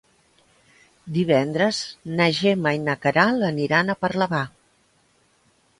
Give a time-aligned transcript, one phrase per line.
[1.17, 1.81] Divendres
[2.21, 4.43] na Gemma i na Queralt aniran a Parlavà.